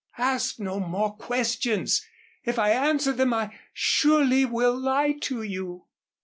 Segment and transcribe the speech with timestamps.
[0.17, 2.03] Ask no more questions.
[2.43, 5.85] If I answer them I surely will lie to you."